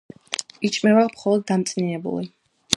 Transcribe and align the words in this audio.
იჭმება 0.69 1.03
მხოლოდ 1.11 1.45
დამწნილებული. 1.53 2.35